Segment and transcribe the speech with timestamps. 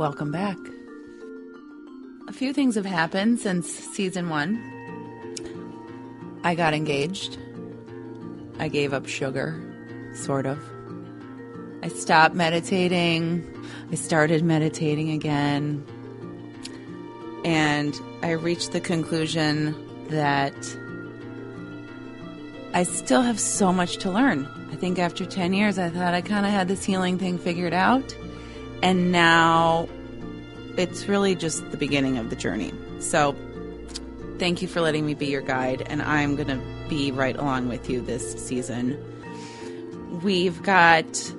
[0.00, 0.56] welcome back.
[2.26, 4.56] A few things have happened since season one.
[6.42, 7.36] I got engaged.
[8.58, 9.60] I gave up sugar,
[10.14, 10.58] sort of.
[11.82, 13.44] I stopped meditating.
[13.92, 15.84] I started meditating again.
[17.44, 19.76] And I reached the conclusion
[20.08, 20.56] that
[22.72, 24.48] I still have so much to learn.
[24.72, 27.74] I think after 10 years, I thought I kind of had this healing thing figured
[27.74, 28.16] out.
[28.82, 29.90] And now
[30.80, 32.72] it's really just the beginning of the journey.
[32.98, 33.36] So
[34.38, 35.82] thank you for letting me be your guide.
[35.86, 38.98] And I'm going to be right along with you this season.
[40.22, 41.32] We've got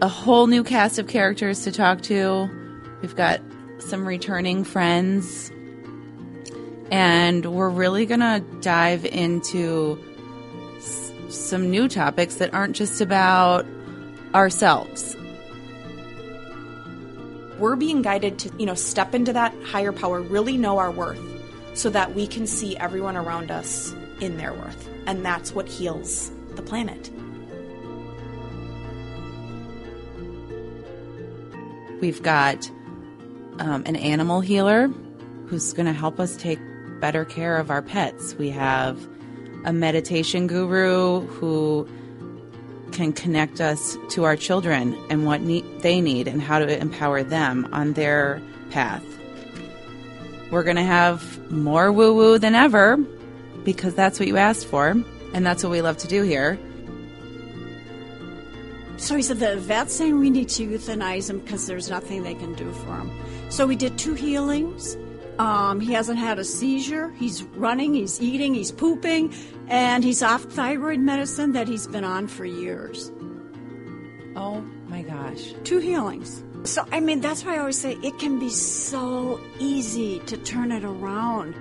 [0.00, 2.50] a whole new cast of characters to talk to.
[3.02, 3.40] We've got
[3.78, 5.50] some returning friends.
[6.90, 9.98] And we're really going to dive into
[11.28, 13.66] some new topics that aren't just about
[14.34, 15.16] ourselves.
[17.62, 21.20] We're being guided to, you know, step into that higher power, really know our worth
[21.74, 24.88] so that we can see everyone around us in their worth.
[25.06, 27.08] And that's what heals the planet.
[32.00, 32.68] We've got
[33.60, 34.88] um, an animal healer
[35.46, 36.58] who's going to help us take
[37.00, 38.34] better care of our pets.
[38.34, 39.08] We have
[39.64, 41.88] a meditation guru who
[42.92, 45.44] can connect us to our children and what
[45.82, 48.40] they need and how to empower them on their
[48.70, 49.04] path.
[50.50, 52.98] We're going to have more woo woo than ever
[53.64, 54.94] because that's what you asked for,
[55.32, 56.58] and that's what we love to do here.
[58.98, 62.34] So he said the vet's saying we need to euthanize him because there's nothing they
[62.34, 63.10] can do for him.
[63.50, 64.96] So we did two healings.
[65.38, 67.10] Um, he hasn't had a seizure.
[67.12, 69.34] He's running, he's eating, he's pooping,
[69.68, 73.10] and he's off thyroid medicine that he's been on for years.
[74.36, 75.54] Oh my gosh.
[75.64, 76.42] Two healings.
[76.64, 80.70] So, I mean, that's why I always say it can be so easy to turn
[80.70, 81.54] it around.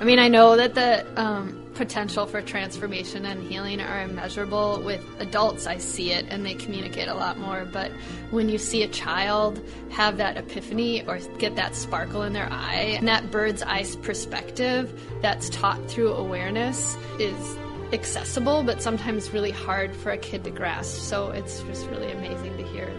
[0.00, 4.82] I mean, I know that the um, potential for transformation and healing are immeasurable.
[4.84, 7.64] With adults, I see it and they communicate a lot more.
[7.64, 7.92] But
[8.30, 12.96] when you see a child have that epiphany or get that sparkle in their eye,
[12.98, 17.56] and that bird's eye perspective that's taught through awareness is
[17.92, 20.98] accessible, but sometimes really hard for a kid to grasp.
[21.00, 22.92] So it's just really amazing to hear.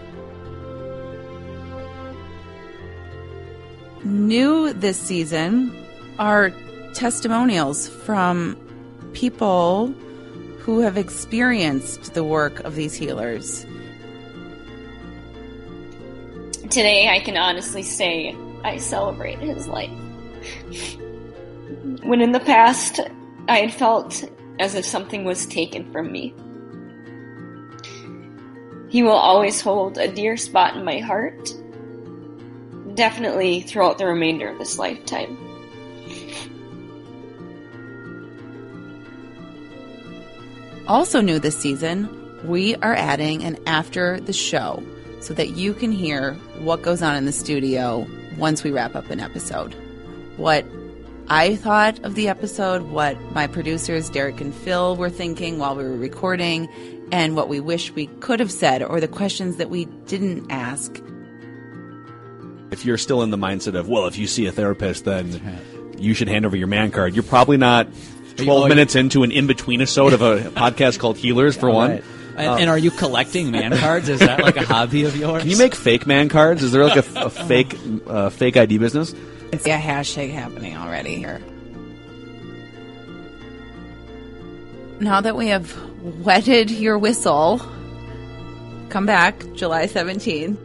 [4.04, 5.70] New this season
[6.18, 6.50] are
[6.94, 8.56] testimonials from
[9.12, 9.88] people
[10.58, 13.66] who have experienced the work of these healers.
[16.70, 19.90] Today, I can honestly say I celebrate his life.
[22.02, 23.00] When in the past,
[23.48, 24.24] I had felt
[24.58, 26.34] as if something was taken from me.
[28.90, 31.50] He will always hold a dear spot in my heart,
[32.94, 35.38] definitely throughout the remainder of this lifetime.
[40.86, 42.08] Also, new this season,
[42.44, 44.82] we are adding an after the show
[45.20, 48.06] so that you can hear what goes on in the studio
[48.38, 49.74] once we wrap up an episode.
[50.36, 50.64] What
[51.28, 55.84] I thought of the episode, what my producers, Derek and Phil, were thinking while we
[55.84, 56.68] were recording,
[57.12, 61.00] and what we wish we could have said, or the questions that we didn't ask.
[62.70, 65.60] If you're still in the mindset of, well, if you see a therapist, then
[65.98, 67.88] you should hand over your man card, you're probably not
[68.44, 71.90] 12 minutes into an in between episode of a podcast called Healers, for one.
[71.90, 72.04] Right.
[72.36, 74.08] And, and are you collecting man cards?
[74.08, 75.42] Is that like a hobby of yours?
[75.42, 76.62] Can you make fake man cards?
[76.62, 79.14] Is there like a, a fake uh, fake ID business?
[79.52, 81.42] It's a hashtag happening already here.
[85.00, 85.76] Now that we have
[86.24, 87.60] wetted your whistle,
[88.90, 90.56] come back July 17th.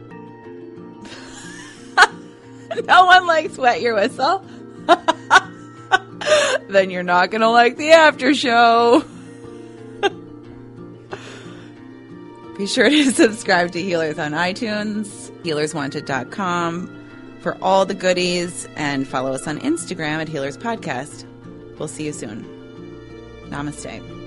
[2.86, 4.44] no one likes wet your whistle.
[6.68, 9.04] then you're not going to like the after show.
[12.58, 16.92] Be sure to subscribe to Healers on iTunes, healerswanted.com
[17.40, 21.24] for all the goodies, and follow us on Instagram at Healers Podcast.
[21.78, 22.44] We'll see you soon.
[23.48, 24.25] Namaste.